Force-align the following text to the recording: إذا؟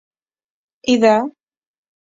إذا؟ 0.87 1.31